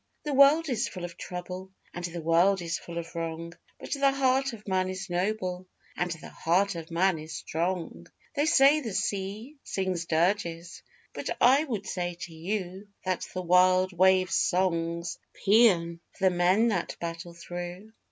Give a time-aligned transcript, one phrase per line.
[0.23, 4.09] The world is full of trouble, And the world is full of wrong, But the
[4.11, 8.07] heart of man is noble, And the heart of man is strong!
[8.35, 10.81] They say the sea sings dirges,
[11.13, 16.35] But I would say to you That the wild wave's song's a pæan For the
[16.35, 17.91] men that battle through.